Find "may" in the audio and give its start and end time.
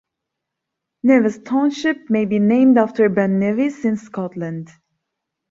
2.09-2.25